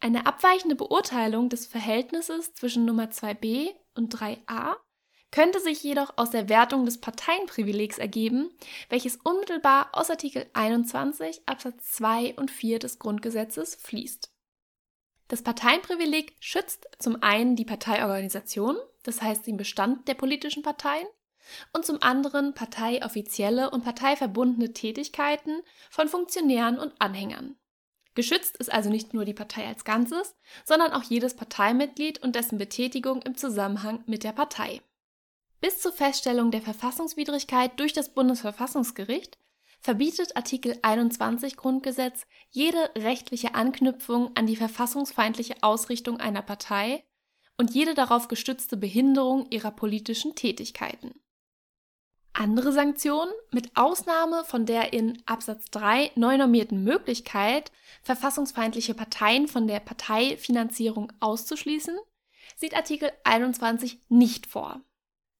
Eine 0.00 0.26
abweichende 0.26 0.76
Beurteilung 0.76 1.48
des 1.48 1.66
Verhältnisses 1.66 2.54
zwischen 2.54 2.84
Nummer 2.84 3.06
2b 3.06 3.70
und 3.94 4.14
3a 4.14 4.76
könnte 5.30 5.60
sich 5.60 5.82
jedoch 5.82 6.14
aus 6.16 6.30
der 6.30 6.48
Wertung 6.48 6.84
des 6.84 7.00
Parteienprivilegs 7.00 7.98
ergeben, 7.98 8.50
welches 8.88 9.16
unmittelbar 9.16 9.90
aus 9.92 10.08
Artikel 10.08 10.46
21 10.54 11.42
Absatz 11.46 11.92
2 11.92 12.34
und 12.36 12.50
4 12.50 12.78
des 12.78 12.98
Grundgesetzes 12.98 13.74
fließt. 13.74 14.32
Das 15.26 15.42
Parteienprivileg 15.42 16.34
schützt 16.40 16.88
zum 16.98 17.22
einen 17.22 17.56
die 17.56 17.66
Parteiorganisation, 17.66 18.76
das 19.02 19.20
heißt 19.20 19.46
den 19.46 19.58
Bestand 19.58 20.08
der 20.08 20.14
politischen 20.14 20.62
Parteien, 20.62 21.06
und 21.72 21.84
zum 21.84 22.02
anderen 22.02 22.54
parteioffizielle 22.54 23.70
und 23.70 23.84
parteiverbundene 23.84 24.72
Tätigkeiten 24.72 25.62
von 25.90 26.08
Funktionären 26.08 26.78
und 26.78 26.94
Anhängern. 26.98 27.56
Geschützt 28.14 28.56
ist 28.56 28.72
also 28.72 28.90
nicht 28.90 29.14
nur 29.14 29.24
die 29.24 29.34
Partei 29.34 29.66
als 29.66 29.84
Ganzes, 29.84 30.34
sondern 30.64 30.92
auch 30.92 31.04
jedes 31.04 31.34
Parteimitglied 31.34 32.22
und 32.22 32.34
dessen 32.34 32.58
Betätigung 32.58 33.22
im 33.22 33.36
Zusammenhang 33.36 34.02
mit 34.06 34.24
der 34.24 34.32
Partei. 34.32 34.80
Bis 35.60 35.80
zur 35.80 35.92
Feststellung 35.92 36.50
der 36.50 36.62
Verfassungswidrigkeit 36.62 37.78
durch 37.78 37.92
das 37.92 38.14
Bundesverfassungsgericht 38.14 39.38
verbietet 39.80 40.36
Artikel 40.36 40.78
21 40.82 41.56
Grundgesetz 41.56 42.26
jede 42.50 42.90
rechtliche 42.96 43.54
Anknüpfung 43.54 44.30
an 44.36 44.46
die 44.46 44.56
verfassungsfeindliche 44.56 45.56
Ausrichtung 45.62 46.18
einer 46.18 46.42
Partei 46.42 47.04
und 47.56 47.74
jede 47.74 47.94
darauf 47.94 48.28
gestützte 48.28 48.76
Behinderung 48.76 49.46
ihrer 49.50 49.70
politischen 49.70 50.34
Tätigkeiten. 50.34 51.20
Andere 52.38 52.70
Sanktionen, 52.70 53.32
mit 53.50 53.76
Ausnahme 53.76 54.44
von 54.44 54.64
der 54.64 54.92
in 54.92 55.20
Absatz 55.26 55.64
3 55.72 56.12
neu 56.14 56.38
normierten 56.38 56.84
Möglichkeit, 56.84 57.72
verfassungsfeindliche 58.04 58.94
Parteien 58.94 59.48
von 59.48 59.66
der 59.66 59.80
Parteifinanzierung 59.80 61.12
auszuschließen, 61.18 61.98
sieht 62.54 62.76
Artikel 62.76 63.10
21 63.24 63.98
nicht 64.08 64.46
vor. 64.46 64.80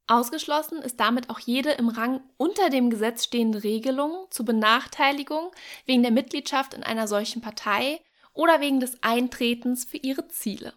Ausgeschlossen 0.08 0.82
ist 0.82 0.98
damit 0.98 1.30
auch 1.30 1.38
jede 1.38 1.70
im 1.70 1.88
Rang 1.88 2.20
unter 2.36 2.68
dem 2.68 2.90
Gesetz 2.90 3.22
stehende 3.22 3.62
Regelung 3.62 4.26
zur 4.30 4.46
Benachteiligung 4.46 5.52
wegen 5.86 6.02
der 6.02 6.10
Mitgliedschaft 6.10 6.74
in 6.74 6.82
einer 6.82 7.06
solchen 7.06 7.40
Partei 7.40 8.00
oder 8.32 8.60
wegen 8.60 8.80
des 8.80 9.00
Eintretens 9.04 9.84
für 9.84 9.98
ihre 9.98 10.26
Ziele. 10.26 10.72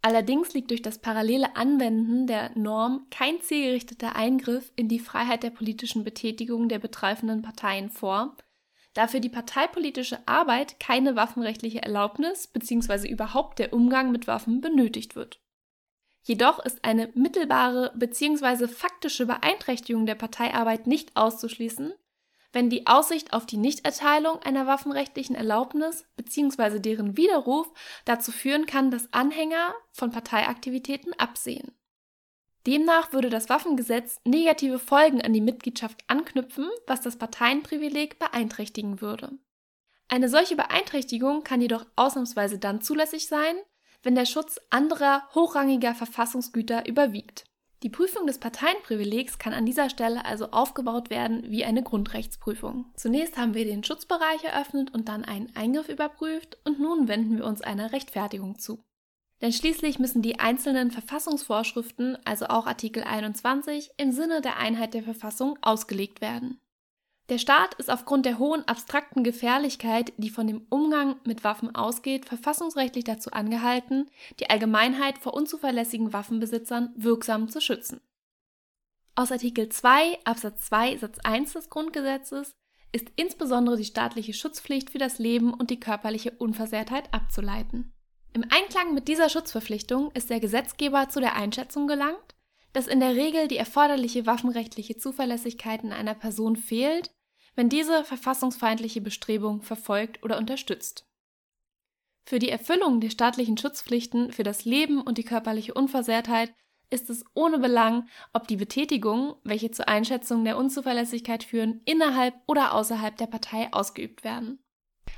Allerdings 0.00 0.54
liegt 0.54 0.70
durch 0.70 0.82
das 0.82 0.98
parallele 0.98 1.56
Anwenden 1.56 2.26
der 2.26 2.56
Norm 2.56 3.06
kein 3.10 3.40
zielgerichteter 3.40 4.14
Eingriff 4.14 4.72
in 4.76 4.88
die 4.88 5.00
Freiheit 5.00 5.42
der 5.42 5.50
politischen 5.50 6.04
Betätigung 6.04 6.68
der 6.68 6.78
betreffenden 6.78 7.42
Parteien 7.42 7.90
vor, 7.90 8.36
da 8.94 9.08
für 9.08 9.20
die 9.20 9.28
parteipolitische 9.28 10.18
Arbeit 10.26 10.78
keine 10.80 11.16
waffenrechtliche 11.16 11.82
Erlaubnis 11.82 12.46
bzw. 12.46 13.08
überhaupt 13.08 13.58
der 13.58 13.72
Umgang 13.72 14.12
mit 14.12 14.26
Waffen 14.26 14.60
benötigt 14.60 15.16
wird. 15.16 15.40
Jedoch 16.22 16.58
ist 16.64 16.84
eine 16.84 17.10
mittelbare 17.14 17.92
bzw. 17.96 18.68
faktische 18.68 19.26
Beeinträchtigung 19.26 20.06
der 20.06 20.14
Parteiarbeit 20.14 20.86
nicht 20.86 21.16
auszuschließen, 21.16 21.92
wenn 22.52 22.70
die 22.70 22.86
Aussicht 22.86 23.32
auf 23.32 23.46
die 23.46 23.56
Nichterteilung 23.56 24.38
einer 24.42 24.66
waffenrechtlichen 24.66 25.36
Erlaubnis 25.36 26.06
bzw. 26.16 26.78
deren 26.78 27.16
Widerruf 27.16 27.70
dazu 28.04 28.32
führen 28.32 28.66
kann, 28.66 28.90
dass 28.90 29.12
Anhänger 29.12 29.74
von 29.92 30.10
Parteiaktivitäten 30.10 31.12
absehen. 31.14 31.72
Demnach 32.66 33.12
würde 33.12 33.30
das 33.30 33.48
Waffengesetz 33.48 34.20
negative 34.24 34.78
Folgen 34.78 35.22
an 35.22 35.32
die 35.32 35.40
Mitgliedschaft 35.40 36.02
anknüpfen, 36.06 36.68
was 36.86 37.00
das 37.00 37.16
Parteienprivileg 37.16 38.18
beeinträchtigen 38.18 39.00
würde. 39.00 39.38
Eine 40.08 40.28
solche 40.28 40.56
Beeinträchtigung 40.56 41.44
kann 41.44 41.60
jedoch 41.60 41.86
ausnahmsweise 41.96 42.58
dann 42.58 42.80
zulässig 42.80 43.26
sein, 43.26 43.56
wenn 44.02 44.14
der 44.14 44.26
Schutz 44.26 44.60
anderer 44.70 45.28
hochrangiger 45.34 45.94
Verfassungsgüter 45.94 46.86
überwiegt. 46.86 47.44
Die 47.84 47.90
Prüfung 47.90 48.26
des 48.26 48.38
Parteienprivilegs 48.38 49.38
kann 49.38 49.52
an 49.52 49.64
dieser 49.64 49.88
Stelle 49.88 50.24
also 50.24 50.50
aufgebaut 50.50 51.10
werden 51.10 51.44
wie 51.48 51.64
eine 51.64 51.84
Grundrechtsprüfung. 51.84 52.86
Zunächst 52.96 53.36
haben 53.36 53.54
wir 53.54 53.64
den 53.64 53.84
Schutzbereich 53.84 54.42
eröffnet 54.42 54.92
und 54.92 55.08
dann 55.08 55.24
einen 55.24 55.54
Eingriff 55.54 55.88
überprüft 55.88 56.58
und 56.64 56.80
nun 56.80 57.06
wenden 57.06 57.38
wir 57.38 57.44
uns 57.44 57.60
einer 57.60 57.92
Rechtfertigung 57.92 58.58
zu. 58.58 58.82
Denn 59.40 59.52
schließlich 59.52 60.00
müssen 60.00 60.22
die 60.22 60.40
einzelnen 60.40 60.90
Verfassungsvorschriften, 60.90 62.18
also 62.24 62.46
auch 62.46 62.66
Artikel 62.66 63.04
21, 63.04 63.92
im 63.96 64.10
Sinne 64.10 64.40
der 64.40 64.56
Einheit 64.56 64.94
der 64.94 65.04
Verfassung 65.04 65.56
ausgelegt 65.62 66.20
werden. 66.20 66.60
Der 67.28 67.36
Staat 67.36 67.74
ist 67.74 67.90
aufgrund 67.90 68.24
der 68.24 68.38
hohen 68.38 68.66
abstrakten 68.66 69.22
Gefährlichkeit, 69.22 70.14
die 70.16 70.30
von 70.30 70.46
dem 70.46 70.66
Umgang 70.70 71.16
mit 71.24 71.44
Waffen 71.44 71.74
ausgeht, 71.74 72.24
verfassungsrechtlich 72.24 73.04
dazu 73.04 73.30
angehalten, 73.32 74.08
die 74.40 74.48
Allgemeinheit 74.48 75.18
vor 75.18 75.34
unzuverlässigen 75.34 76.14
Waffenbesitzern 76.14 76.90
wirksam 76.96 77.50
zu 77.50 77.60
schützen. 77.60 78.00
Aus 79.14 79.30
Artikel 79.30 79.68
2 79.68 80.20
Absatz 80.24 80.66
2 80.66 80.96
Satz 80.96 81.18
1 81.22 81.52
des 81.52 81.68
Grundgesetzes 81.68 82.54
ist 82.92 83.08
insbesondere 83.16 83.76
die 83.76 83.84
staatliche 83.84 84.32
Schutzpflicht 84.32 84.88
für 84.88 84.98
das 84.98 85.18
Leben 85.18 85.52
und 85.52 85.68
die 85.68 85.80
körperliche 85.80 86.30
Unversehrtheit 86.30 87.12
abzuleiten. 87.12 87.92
Im 88.32 88.44
Einklang 88.44 88.94
mit 88.94 89.08
dieser 89.08 89.28
Schutzverpflichtung 89.28 90.12
ist 90.12 90.30
der 90.30 90.40
Gesetzgeber 90.40 91.10
zu 91.10 91.20
der 91.20 91.36
Einschätzung 91.36 91.88
gelangt, 91.88 92.36
dass 92.72 92.86
in 92.86 93.00
der 93.00 93.16
Regel 93.16 93.48
die 93.48 93.56
erforderliche 93.56 94.24
waffenrechtliche 94.24 94.96
Zuverlässigkeit 94.96 95.82
in 95.82 95.92
einer 95.92 96.14
Person 96.14 96.56
fehlt 96.56 97.10
wenn 97.58 97.68
diese 97.68 98.04
verfassungsfeindliche 98.04 99.00
Bestrebung 99.00 99.62
verfolgt 99.62 100.22
oder 100.22 100.38
unterstützt. 100.38 101.08
Für 102.24 102.38
die 102.38 102.50
Erfüllung 102.50 103.00
der 103.00 103.10
staatlichen 103.10 103.58
Schutzpflichten 103.58 104.30
für 104.30 104.44
das 104.44 104.64
Leben 104.64 105.00
und 105.00 105.18
die 105.18 105.24
körperliche 105.24 105.74
Unversehrtheit 105.74 106.54
ist 106.88 107.10
es 107.10 107.24
ohne 107.34 107.58
Belang, 107.58 108.06
ob 108.32 108.46
die 108.46 108.54
Betätigungen, 108.54 109.34
welche 109.42 109.72
zur 109.72 109.88
Einschätzung 109.88 110.44
der 110.44 110.56
Unzuverlässigkeit 110.56 111.42
führen, 111.42 111.80
innerhalb 111.84 112.36
oder 112.46 112.74
außerhalb 112.74 113.16
der 113.16 113.26
Partei 113.26 113.72
ausgeübt 113.72 114.22
werden. 114.22 114.62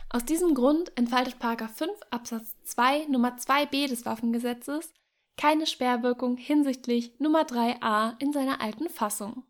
Aus 0.08 0.24
diesem 0.24 0.54
Grund 0.54 0.96
entfaltet 0.96 1.34
5 1.34 1.90
Absatz 2.10 2.56
2 2.62 3.04
Nummer 3.10 3.36
2b 3.36 3.86
des 3.86 4.06
Waffengesetzes 4.06 4.94
keine 5.36 5.66
Sperrwirkung 5.66 6.38
hinsichtlich 6.38 7.20
Nummer 7.20 7.42
3a 7.42 8.18
in 8.18 8.32
seiner 8.32 8.62
alten 8.62 8.88
Fassung. 8.88 9.44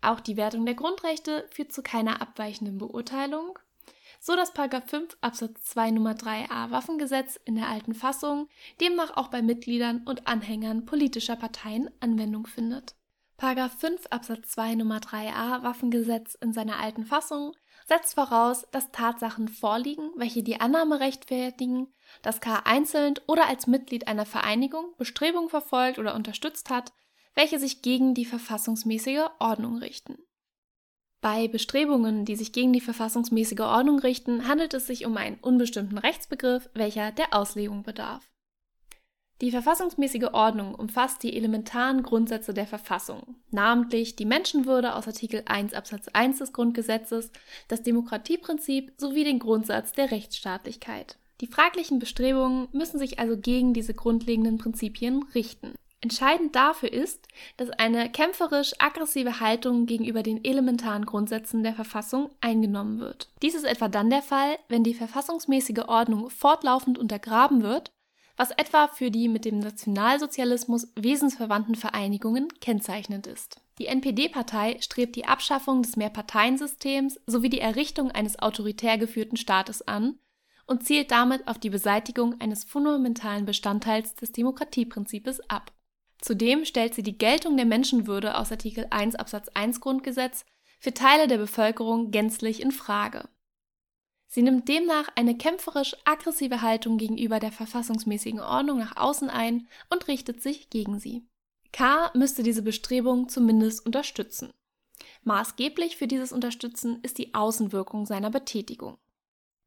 Auch 0.00 0.20
die 0.20 0.36
Wertung 0.36 0.64
der 0.64 0.74
Grundrechte 0.74 1.46
führt 1.50 1.72
zu 1.72 1.82
keiner 1.82 2.22
abweichenden 2.22 2.78
Beurteilung, 2.78 3.58
so 4.20 4.36
dass 4.36 4.50
5 4.50 5.16
Absatz 5.20 5.64
2 5.64 5.90
Nummer 5.92 6.12
3a 6.12 6.70
Waffengesetz 6.70 7.38
in 7.44 7.56
der 7.56 7.68
alten 7.68 7.94
Fassung 7.94 8.48
demnach 8.80 9.16
auch 9.16 9.28
bei 9.28 9.42
Mitgliedern 9.42 10.02
und 10.04 10.26
Anhängern 10.26 10.86
politischer 10.86 11.36
Parteien 11.36 11.90
Anwendung 12.00 12.46
findet. 12.46 12.94
5 13.40 14.06
Absatz 14.10 14.48
2 14.50 14.74
Nummer 14.74 14.98
3a 14.98 15.62
Waffengesetz 15.62 16.34
in 16.34 16.52
seiner 16.52 16.80
alten 16.80 17.04
Fassung 17.04 17.54
setzt 17.86 18.14
voraus, 18.14 18.66
dass 18.72 18.90
Tatsachen 18.90 19.48
vorliegen, 19.48 20.10
welche 20.16 20.42
die 20.42 20.60
Annahme 20.60 21.00
rechtfertigen, 21.00 21.88
dass 22.22 22.40
K. 22.40 22.62
einzeln 22.64 23.14
oder 23.26 23.46
als 23.46 23.66
Mitglied 23.66 24.08
einer 24.08 24.26
Vereinigung 24.26 24.92
Bestrebungen 24.98 25.48
verfolgt 25.48 25.98
oder 25.98 26.14
unterstützt 26.14 26.68
hat, 26.68 26.92
welche 27.38 27.60
sich 27.60 27.82
gegen 27.82 28.14
die 28.14 28.24
verfassungsmäßige 28.24 29.28
Ordnung 29.38 29.78
richten. 29.78 30.18
Bei 31.20 31.46
Bestrebungen, 31.46 32.24
die 32.24 32.34
sich 32.34 32.50
gegen 32.50 32.72
die 32.72 32.80
verfassungsmäßige 32.80 33.60
Ordnung 33.60 34.00
richten, 34.00 34.48
handelt 34.48 34.74
es 34.74 34.88
sich 34.88 35.06
um 35.06 35.16
einen 35.16 35.38
unbestimmten 35.40 35.98
Rechtsbegriff, 35.98 36.68
welcher 36.74 37.12
der 37.12 37.34
Auslegung 37.34 37.84
bedarf. 37.84 38.28
Die 39.40 39.52
verfassungsmäßige 39.52 40.30
Ordnung 40.32 40.74
umfasst 40.74 41.22
die 41.22 41.36
elementaren 41.36 42.02
Grundsätze 42.02 42.52
der 42.52 42.66
Verfassung, 42.66 43.36
namentlich 43.52 44.16
die 44.16 44.26
Menschenwürde 44.26 44.96
aus 44.96 45.06
Artikel 45.06 45.44
1 45.46 45.74
Absatz 45.74 46.08
1 46.12 46.38
des 46.38 46.52
Grundgesetzes, 46.52 47.30
das 47.68 47.84
Demokratieprinzip 47.84 48.94
sowie 48.96 49.22
den 49.22 49.38
Grundsatz 49.38 49.92
der 49.92 50.10
Rechtsstaatlichkeit. 50.10 51.18
Die 51.40 51.46
fraglichen 51.46 52.00
Bestrebungen 52.00 52.66
müssen 52.72 52.98
sich 52.98 53.20
also 53.20 53.36
gegen 53.38 53.74
diese 53.74 53.94
grundlegenden 53.94 54.58
Prinzipien 54.58 55.22
richten. 55.36 55.74
Entscheidend 56.00 56.54
dafür 56.54 56.92
ist, 56.92 57.26
dass 57.56 57.70
eine 57.70 58.10
kämpferisch-aggressive 58.10 59.40
Haltung 59.40 59.86
gegenüber 59.86 60.22
den 60.22 60.44
elementaren 60.44 61.04
Grundsätzen 61.04 61.64
der 61.64 61.74
Verfassung 61.74 62.30
eingenommen 62.40 63.00
wird. 63.00 63.28
Dies 63.42 63.56
ist 63.56 63.64
etwa 63.64 63.88
dann 63.88 64.08
der 64.08 64.22
Fall, 64.22 64.58
wenn 64.68 64.84
die 64.84 64.94
verfassungsmäßige 64.94 65.88
Ordnung 65.88 66.30
fortlaufend 66.30 66.98
untergraben 66.98 67.62
wird, 67.62 67.90
was 68.36 68.52
etwa 68.52 68.86
für 68.86 69.10
die 69.10 69.28
mit 69.28 69.44
dem 69.44 69.58
Nationalsozialismus 69.58 70.86
wesensverwandten 70.94 71.74
Vereinigungen 71.74 72.46
kennzeichnend 72.60 73.26
ist. 73.26 73.60
Die 73.80 73.86
NPD-Partei 73.86 74.78
strebt 74.80 75.16
die 75.16 75.26
Abschaffung 75.26 75.82
des 75.82 75.96
Mehrparteiensystems 75.96 77.20
sowie 77.26 77.48
die 77.48 77.60
Errichtung 77.60 78.12
eines 78.12 78.38
autoritär 78.38 78.98
geführten 78.98 79.36
Staates 79.36 79.86
an 79.86 80.18
und 80.66 80.84
zielt 80.84 81.10
damit 81.10 81.48
auf 81.48 81.58
die 81.58 81.70
Beseitigung 81.70 82.40
eines 82.40 82.62
fundamentalen 82.62 83.46
Bestandteils 83.46 84.14
des 84.14 84.30
Demokratieprinzips 84.30 85.40
ab. 85.48 85.72
Zudem 86.20 86.64
stellt 86.64 86.94
sie 86.94 87.02
die 87.02 87.16
Geltung 87.16 87.56
der 87.56 87.66
Menschenwürde 87.66 88.36
aus 88.36 88.50
Artikel 88.50 88.86
1 88.90 89.14
Absatz 89.14 89.48
1 89.54 89.80
Grundgesetz 89.80 90.44
für 90.80 90.92
Teile 90.92 91.28
der 91.28 91.38
Bevölkerung 91.38 92.10
gänzlich 92.10 92.60
in 92.60 92.72
Frage. 92.72 93.28
Sie 94.26 94.42
nimmt 94.42 94.68
demnach 94.68 95.08
eine 95.14 95.36
kämpferisch-aggressive 95.36 96.60
Haltung 96.60 96.98
gegenüber 96.98 97.40
der 97.40 97.50
verfassungsmäßigen 97.50 98.40
Ordnung 98.40 98.78
nach 98.78 98.96
außen 98.96 99.30
ein 99.30 99.68
und 99.88 100.06
richtet 100.06 100.42
sich 100.42 100.68
gegen 100.68 100.98
sie. 100.98 101.26
K 101.72 102.10
müsste 102.14 102.42
diese 102.42 102.62
Bestrebung 102.62 103.28
zumindest 103.28 103.86
unterstützen. 103.86 104.52
Maßgeblich 105.22 105.96
für 105.96 106.06
dieses 106.06 106.32
Unterstützen 106.32 107.00
ist 107.02 107.18
die 107.18 107.34
Außenwirkung 107.34 108.06
seiner 108.06 108.30
Betätigung. 108.30 108.98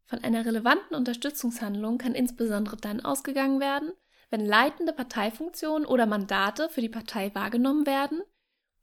Von 0.05 0.23
einer 0.23 0.45
relevanten 0.45 0.95
Unterstützungshandlung 0.95 1.97
kann 1.97 2.13
insbesondere 2.13 2.77
dann 2.77 2.99
ausgegangen 2.99 3.59
werden, 3.59 3.91
wenn 4.31 4.45
leitende 4.45 4.93
Parteifunktionen 4.93 5.85
oder 5.85 6.07
Mandate 6.07 6.69
für 6.69 6.81
die 6.81 6.89
Partei 6.89 7.35
wahrgenommen 7.35 7.85
werden 7.85 8.21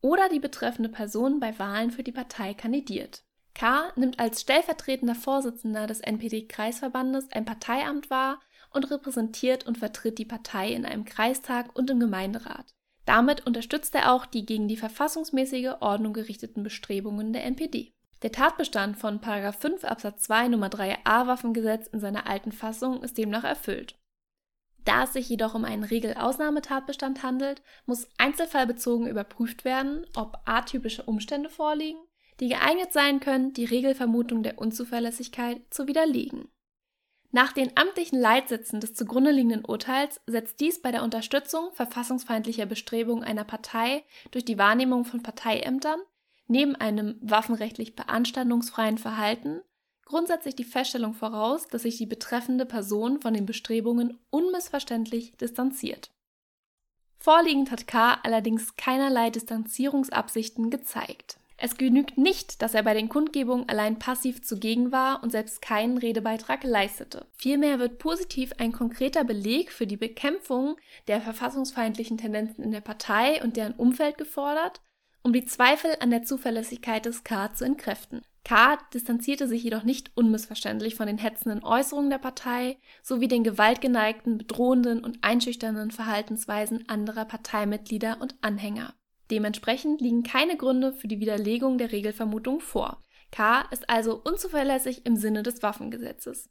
oder 0.01 0.29
die 0.29 0.39
betreffende 0.39 0.91
Person 0.91 1.41
bei 1.41 1.59
Wahlen 1.59 1.91
für 1.91 2.05
die 2.05 2.13
Partei 2.13 2.55
kandidiert. 2.55 3.25
K. 3.55 3.91
nimmt 3.97 4.21
als 4.21 4.43
stellvertretender 4.43 5.17
Vorsitzender 5.17 5.89
des 5.89 6.01
NPD-Kreisverbandes 6.01 7.33
ein 7.33 7.45
Parteiamt 7.45 8.09
wahr 8.11 8.41
und 8.71 8.91
repräsentiert 8.91 9.67
und 9.67 9.79
vertritt 9.79 10.19
die 10.19 10.27
Partei 10.27 10.73
in 10.73 10.85
einem 10.85 11.05
Kreistag 11.05 11.75
und 11.75 11.91
im 11.91 11.99
Gemeinderat. 11.99 12.75
Damit 13.07 13.47
unterstützt 13.47 13.95
er 13.95 14.13
auch 14.13 14.27
die 14.27 14.45
gegen 14.45 14.69
die 14.69 14.77
verfassungsmäßige 14.77 15.77
Ordnung 15.81 16.13
gerichteten 16.13 16.63
Bestrebungen 16.63 17.33
der 17.33 17.45
NPD. 17.45 17.95
Der 18.23 18.33
Tatbestand 18.33 18.99
von 18.99 19.21
5 19.21 19.83
Absatz 19.85 20.25
2 20.25 20.49
Nummer 20.49 20.69
3a 20.69 21.27
Waffengesetz 21.27 21.87
in 21.87 22.01
seiner 22.01 22.27
alten 22.27 22.53
Fassung 22.53 23.03
ist 23.03 23.17
demnach 23.17 23.45
erfüllt. 23.45 23.97
Da 24.89 25.03
es 25.03 25.13
sich 25.13 25.29
jedoch 25.29 25.55
um 25.55 25.67
einen 25.67 25.85
Regelausnahmetatbestand 25.85 27.23
handelt, 27.23 27.61
muss 27.85 28.09
einzelfallbezogen 28.17 29.07
überprüft 29.07 29.67
werden, 29.67 30.07
ob 30.17 30.39
atypische 30.47 31.03
Umstände 31.03 31.51
vorliegen, 31.51 32.01
die 32.41 32.49
geeignet 32.49 32.95
sein 32.95 33.21
können, 33.21 33.53
die 33.53 33.67
Regelvermutung 33.67 34.43
der 34.43 34.57
Unzuverlässigkeit 34.57 35.61
zu 35.69 35.89
widerlegen. 35.89 36.49
Nach 37.33 37.53
den 37.53 37.77
amtlichen 37.77 38.19
Leitsätzen 38.19 38.81
des 38.81 38.95
zugrunde 38.95 39.31
liegenden 39.31 39.67
Urteils 39.67 40.23
setzt 40.27 40.59
dies 40.59 40.81
bei 40.81 40.91
der 40.91 41.03
Unterstützung 41.03 41.71
verfassungsfeindlicher 41.75 42.65
Bestrebungen 42.65 43.25
einer 43.25 43.45
Partei 43.45 44.05
durch 44.31 44.47
die 44.47 44.57
Wahrnehmung 44.57 45.05
von 45.05 45.23
Parteiämtern 45.23 46.01
neben 46.47 46.75
einem 46.77 47.19
waffenrechtlich 47.21 47.95
beanstandungsfreien 47.95 48.97
Verhalten 48.97 49.61
grundsätzlich 50.09 50.57
die 50.57 50.65
Feststellung 50.65 51.15
voraus, 51.15 51.69
dass 51.69 51.83
sich 51.83 51.97
die 51.97 52.07
betreffende 52.07 52.67
Person 52.67 53.21
von 53.21 53.35
den 53.35 53.47
Bestrebungen 53.47 54.19
unmissverständlich 54.31 55.37
distanziert. 55.37 56.11
Vorliegend 57.19 57.71
hat 57.71 57.87
K. 57.87 58.19
allerdings 58.23 58.77
keinerlei 58.77 59.31
Distanzierungsabsichten 59.31 60.71
gezeigt. 60.71 61.39
Es 61.61 61.77
genügt 61.77 62.17
nicht, 62.17 62.63
dass 62.63 62.75
er 62.75 62.85
bei 62.85 62.95
den 62.95 63.09
Kundgebungen 63.09 63.69
allein 63.69 63.99
passiv 63.99 64.43
zugegen 64.43 64.93
war 64.93 65.25
und 65.25 65.31
selbst 65.31 65.61
keinen 65.61 65.99
Redebeitrag 65.99 66.63
leistete. 66.63 67.27
Vielmehr 67.37 67.81
wird 67.81 67.99
positiv 67.99 68.53
ein 68.59 68.71
konkreter 68.71 69.25
Beleg 69.25 69.73
für 69.73 69.89
die 69.89 69.97
Bekämpfung 69.97 70.77
der 71.09 71.21
verfassungsfeindlichen 71.21 72.17
Tendenzen 72.17 72.63
in 72.63 72.71
der 72.71 72.81
Partei 72.81 73.43
und 73.43 73.57
deren 73.57 73.75
Umfeld 73.75 74.19
gefordert, 74.19 74.81
um 75.23 75.33
die 75.33 75.45
Zweifel 75.45 75.91
an 76.01 76.11
der 76.11 76.23
Zuverlässigkeit 76.23 77.05
des 77.05 77.25
K 77.25 77.53
zu 77.55 77.65
entkräften. 77.65 78.23
K. 78.45 78.79
distanzierte 78.95 79.47
sich 79.47 79.63
jedoch 79.63 79.83
nicht 79.83 80.11
unmissverständlich 80.15 80.95
von 80.95 81.07
den 81.07 81.19
hetzenden 81.19 81.63
Äußerungen 81.63 82.09
der 82.09 82.19
Partei 82.19 82.79
sowie 83.03 83.29
den 83.29 83.45
gewaltgeneigten, 83.45 84.39
bedrohenden 84.39 85.05
und 85.05 85.19
einschüchternden 85.23 85.91
Verhaltensweisen 85.91 86.89
anderer 86.89 87.27
Parteimitglieder 87.27 88.19
und 88.21 88.37
Anhänger. 88.41 88.95
Dementsprechend 89.31 90.01
liegen 90.01 90.23
keine 90.23 90.57
Gründe 90.57 90.95
für 90.95 91.09
die 91.09 91.21
Widerlegung 91.21 91.77
der 91.77 91.93
Regelvermutung 91.93 92.61
vor. 92.61 93.03
K 93.31 93.63
ist 93.71 93.91
also 93.91 94.19
unzuverlässig 94.25 95.05
im 95.05 95.17
Sinne 95.17 95.43
des 95.43 95.63
Waffengesetzes. 95.63 96.49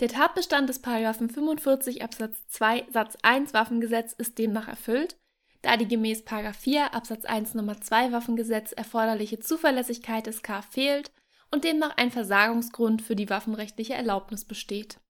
Der 0.00 0.08
Tatbestand 0.08 0.68
des 0.68 0.78
45 0.78 2.02
Absatz 2.02 2.46
2 2.48 2.86
Satz 2.90 3.18
1 3.22 3.52
Waffengesetz 3.52 4.14
ist 4.14 4.38
demnach 4.38 4.68
erfüllt, 4.68 5.18
da 5.66 5.76
die 5.76 5.88
gemäß 5.88 6.22
4 6.52 6.94
Absatz 6.94 7.24
1 7.24 7.54
Nummer 7.54 7.80
2 7.80 8.12
Waffengesetz 8.12 8.70
erforderliche 8.70 9.40
Zuverlässigkeit 9.40 10.26
des 10.26 10.42
K 10.42 10.62
fehlt 10.62 11.10
und 11.50 11.64
demnach 11.64 11.96
ein 11.96 12.12
Versagungsgrund 12.12 13.02
für 13.02 13.16
die 13.16 13.28
waffenrechtliche 13.28 13.94
Erlaubnis 13.94 14.44
besteht. 14.44 15.00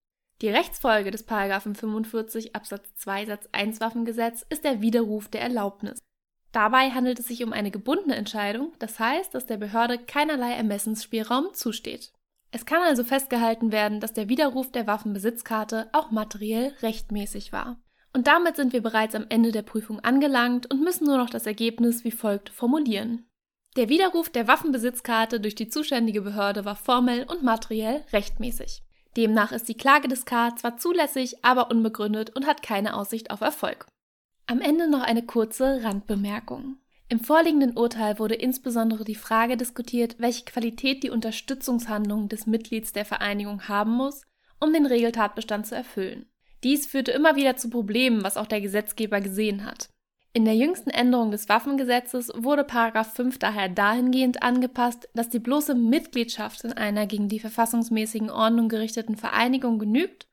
Die 0.41 0.49
Rechtsfolge 0.49 1.11
des 1.11 1.25
45 1.25 2.57
Absatz 2.57 2.95
2 2.97 3.27
Satz 3.27 3.49
1 3.53 3.81
Waffengesetz 3.81 4.47
ist 4.49 4.65
der 4.65 4.81
Widerruf 4.81 5.29
der 5.29 5.43
Erlaubnis. 5.43 5.99
Dabei 6.53 6.91
handelt 6.91 7.19
es 7.19 7.27
sich 7.27 7.45
um 7.45 7.53
eine 7.53 7.71
gebundene 7.71 8.17
Entscheidung, 8.17 8.73
das 8.79 8.99
heißt, 8.99 9.35
dass 9.35 9.45
der 9.45 9.59
Behörde 9.59 9.99
keinerlei 9.99 10.53
Ermessensspielraum 10.53 11.53
zusteht. 11.53 12.13
Es 12.51 12.65
kann 12.65 12.81
also 12.83 13.05
festgehalten 13.05 13.73
werden, 13.73 14.01
dass 14.01 14.15
der 14.15 14.31
Widerruf 14.31 14.73
der 14.73 14.87
Waffenbesitzkarte 14.87 15.91
auch 15.93 16.11
materiell 16.11 16.73
rechtmäßig 16.81 17.53
war. 17.53 17.77
Und 18.17 18.29
damit 18.29 18.57
sind 18.57 18.73
wir 18.73 18.81
bereits 18.81 19.15
am 19.15 19.27
Ende 19.29 19.53
der 19.53 19.61
Prüfung 19.61 20.01
angelangt 20.01 20.71
und 20.71 20.81
müssen 20.81 21.05
nur 21.05 21.19
noch 21.19 21.29
das 21.29 21.45
Ergebnis 21.45 22.03
wie 22.03 22.11
folgt 22.11 22.49
formulieren. 22.49 23.27
Der 23.77 23.91
Widerruf 23.91 24.31
der 24.31 24.49
Waffenbesitzkarte 24.49 25.39
durch 25.39 25.55
die 25.55 25.69
zuständige 25.69 26.23
Behörde 26.23 26.65
war 26.65 26.77
formell 26.77 27.25
und 27.25 27.43
materiell 27.43 28.07
rechtmäßig. 28.15 28.83
Demnach 29.19 29.53
ist 29.53 29.69
die 29.69 29.77
Klage 29.77 30.09
des 30.09 30.25
K 30.25 30.57
zwar 30.57 30.79
zulässig, 30.79 31.45
aber 31.45 31.71
unbegründet 31.71 32.35
und 32.35 32.47
hat 32.47 32.63
keine 32.63 32.97
Aussicht 32.97 33.31
auf 33.31 33.43
Erfolg. 33.43 33.85
Am 34.47 34.63
Ende 34.63 34.89
noch 34.89 35.03
eine 35.03 35.27
kurze 35.27 35.85
Randbemerkung. 35.85 36.79
Im 37.11 37.21
vorliegenden 37.21 37.77
Urteil 37.77 38.19
wurde 38.19 38.37
insbesondere 38.37 39.05
die 39.05 39.15
Frage 39.15 39.59
diskutiert, 39.59 40.17
welche 40.21 40.47
Qualität 40.47 41.03
die 41.03 41.11
Unterstützungshandlung 41.11 42.31
des 42.31 42.47
Mitglieds 42.47 42.95
der 42.95 43.05
Vereinigung 43.05 43.69
haben 43.69 43.93
muss, 43.93 44.23
um 44.59 44.73
den 44.73 44.87
Regeltatbestand 44.87 45.67
zu 45.67 45.75
erfüllen. 45.75 46.25
Dies 46.67 46.85
führte 46.85 47.13
immer 47.13 47.37
wieder 47.37 47.57
zu 47.57 47.71
Problemen, 47.71 48.25
was 48.25 48.37
auch 48.37 48.49
der 48.49 48.61
Gesetzgeber 48.61 49.21
gesehen 49.21 49.65
hat. 49.65 49.89
In 50.33 50.45
der 50.45 50.57
jüngsten 50.57 50.91
Änderung 50.91 51.31
des 51.31 51.49
Waffengesetzes 51.49 52.33
wurde 52.35 52.67
5 52.69 53.39
daher 53.39 53.69
dahingehend 53.69 54.43
angepasst, 54.43 55.09
dass 55.15 55.29
die 55.29 55.39
bloße 55.39 55.77
Mitgliedschaft 55.77 56.65
in 56.65 56.73
einer 56.73 57.07
gegen 57.07 57.29
die 57.29 57.39
verfassungsmäßigen 57.39 58.31
Ordnung 58.31 58.69
gerichteten 58.69 59.17
Vereinigung 59.17 59.79
genügt 59.79 60.27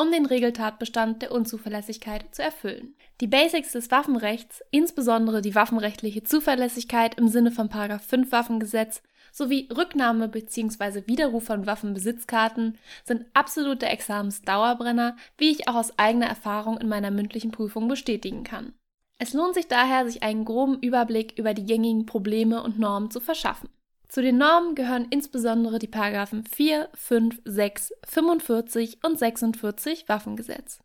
um 0.00 0.10
den 0.10 0.24
Regeltatbestand 0.24 1.20
der 1.20 1.30
Unzuverlässigkeit 1.30 2.34
zu 2.34 2.42
erfüllen. 2.42 2.94
Die 3.20 3.26
Basics 3.26 3.72
des 3.72 3.90
Waffenrechts, 3.90 4.62
insbesondere 4.70 5.42
die 5.42 5.54
waffenrechtliche 5.54 6.22
Zuverlässigkeit 6.22 7.18
im 7.18 7.28
Sinne 7.28 7.50
von 7.50 7.68
5 7.68 8.32
Waffengesetz 8.32 9.02
sowie 9.32 9.68
Rücknahme 9.74 10.28
bzw. 10.28 11.06
Widerruf 11.06 11.44
von 11.44 11.66
Waffenbesitzkarten 11.66 12.78
sind 13.04 13.26
absolute 13.34 13.86
Examensdauerbrenner, 13.86 15.16
wie 15.38 15.50
ich 15.50 15.68
auch 15.68 15.74
aus 15.74 15.98
eigener 15.98 16.26
Erfahrung 16.26 16.78
in 16.78 16.88
meiner 16.88 17.10
mündlichen 17.10 17.50
Prüfung 17.50 17.88
bestätigen 17.88 18.44
kann. 18.44 18.72
Es 19.18 19.34
lohnt 19.34 19.54
sich 19.54 19.68
daher, 19.68 20.06
sich 20.06 20.22
einen 20.22 20.44
groben 20.44 20.78
Überblick 20.80 21.38
über 21.38 21.52
die 21.52 21.66
gängigen 21.66 22.06
Probleme 22.06 22.62
und 22.62 22.78
Normen 22.78 23.10
zu 23.10 23.20
verschaffen. 23.20 23.68
Zu 24.08 24.22
den 24.22 24.38
Normen 24.38 24.74
gehören 24.74 25.06
insbesondere 25.10 25.78
die 25.78 25.86
Paragraphen 25.86 26.44
4, 26.44 26.88
5, 26.94 27.42
6, 27.44 27.92
45 28.08 29.04
und 29.04 29.18
46 29.18 30.08
Waffengesetz. 30.08 30.80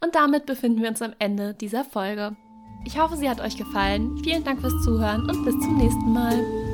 Und 0.00 0.14
damit 0.14 0.46
befinden 0.46 0.82
wir 0.82 0.90
uns 0.90 1.02
am 1.02 1.14
Ende 1.18 1.54
dieser 1.54 1.84
Folge. 1.84 2.36
Ich 2.84 2.98
hoffe, 2.98 3.16
sie 3.16 3.28
hat 3.28 3.40
euch 3.40 3.56
gefallen. 3.56 4.18
Vielen 4.22 4.44
Dank 4.44 4.60
fürs 4.60 4.84
Zuhören 4.84 5.28
und 5.28 5.44
bis 5.44 5.58
zum 5.60 5.76
nächsten 5.76 6.12
Mal. 6.12 6.71